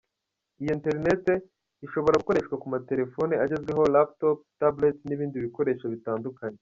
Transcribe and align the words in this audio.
Iyi 0.61 0.71
interineti 0.77 1.33
ishobora 1.85 2.19
gukoreshwa 2.21 2.55
ku 2.61 2.65
ma 2.73 2.79
terefone 2.89 3.33
agezweho, 3.43 3.83
Laptops, 3.93 4.45
Tablets 4.59 5.01
n’ibindi 5.05 5.43
bikoresho 5.45 5.85
bitandukanye. 5.93 6.59